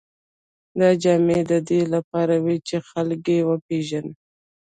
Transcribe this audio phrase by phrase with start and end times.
[0.79, 4.13] دا جامې د دې لپاره وې چې خلک یې وپېژني.